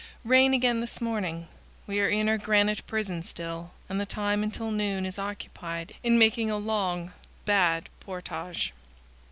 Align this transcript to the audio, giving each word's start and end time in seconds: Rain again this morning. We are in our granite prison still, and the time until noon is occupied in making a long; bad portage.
Rain 0.23 0.51
again 0.55 0.79
this 0.79 0.99
morning. 0.99 1.47
We 1.85 1.99
are 1.99 2.09
in 2.09 2.27
our 2.27 2.39
granite 2.39 2.87
prison 2.87 3.21
still, 3.21 3.69
and 3.87 4.01
the 4.01 4.05
time 4.07 4.41
until 4.41 4.71
noon 4.71 5.05
is 5.05 5.19
occupied 5.19 5.93
in 6.01 6.17
making 6.17 6.49
a 6.49 6.57
long; 6.57 7.13
bad 7.45 7.87
portage. 7.99 8.73